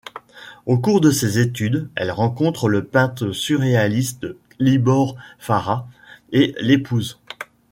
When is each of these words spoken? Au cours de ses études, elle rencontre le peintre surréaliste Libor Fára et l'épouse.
Au 0.65 0.79
cours 0.79 0.99
de 0.99 1.11
ses 1.11 1.37
études, 1.37 1.87
elle 1.93 2.09
rencontre 2.09 2.69
le 2.69 2.83
peintre 2.83 3.33
surréaliste 3.33 4.25
Libor 4.57 5.15
Fára 5.37 5.87
et 6.31 6.55
l'épouse. 6.59 7.19